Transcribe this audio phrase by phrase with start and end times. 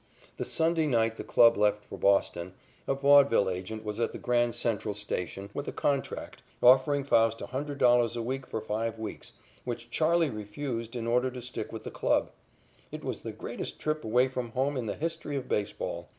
[0.37, 2.55] The Sunday night the club left for Boston,
[2.87, 8.17] a vaudeville agent was at the Grand Central Station with a contract offering Faust $100
[8.17, 9.33] a week for five weeks,
[9.63, 12.31] which "Charley" refused in order to stick with the club.
[12.91, 16.07] It was the greatest trip away from home in the history of baseball.